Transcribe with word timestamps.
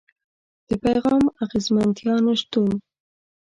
د 0.67 0.69
پيغام 0.83 1.23
د 1.29 1.33
اغېزمنتيا 1.43 2.15
نشتون. 2.25 2.71